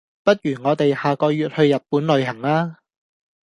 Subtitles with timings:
[0.23, 2.79] 不如我地下個月去日本旅行呀